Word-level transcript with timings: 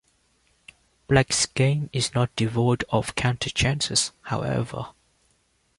Black's 1.07 1.45
game 1.45 1.91
is 1.93 2.15
not 2.15 2.35
devoid 2.35 2.83
of 2.89 3.13
counterchances, 3.13 4.09
however. 4.23 4.87